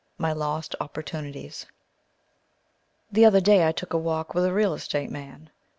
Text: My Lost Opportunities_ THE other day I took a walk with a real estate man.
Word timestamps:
My 0.17 0.33
Lost 0.33 0.73
Opportunities_ 0.81 1.67
THE 3.11 3.23
other 3.23 3.39
day 3.39 3.67
I 3.67 3.71
took 3.71 3.93
a 3.93 3.99
walk 3.99 4.33
with 4.33 4.45
a 4.45 4.51
real 4.51 4.73
estate 4.73 5.11
man. 5.11 5.51